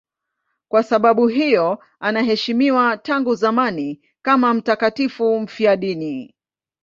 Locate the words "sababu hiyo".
0.83-1.79